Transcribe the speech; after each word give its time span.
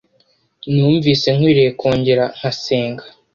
numvise 0.73 1.27
nkwiriye 1.35 1.71
kongera 1.79 2.23
nkasenga 2.37 3.03